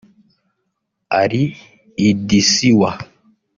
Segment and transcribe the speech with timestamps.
[1.19, 1.41] Ali
[2.09, 2.91] Idisiwa